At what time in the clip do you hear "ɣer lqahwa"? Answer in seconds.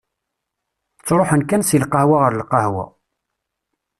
2.21-2.85